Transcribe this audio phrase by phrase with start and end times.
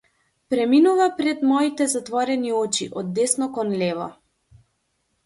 [0.51, 4.09] Преминува пред моите затворени очи од десно кон лево.